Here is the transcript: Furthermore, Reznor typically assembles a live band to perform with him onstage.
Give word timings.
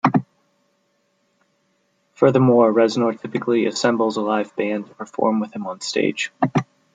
Furthermore, 2.15 2.73
Reznor 2.73 3.21
typically 3.21 3.67
assembles 3.67 4.17
a 4.17 4.21
live 4.21 4.55
band 4.55 4.87
to 4.87 4.95
perform 4.95 5.39
with 5.39 5.55
him 5.55 5.65
onstage. 5.65 6.29